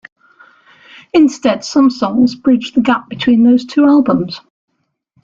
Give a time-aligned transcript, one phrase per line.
[1.13, 4.41] Instead, some songs bridge the gap between those two albums.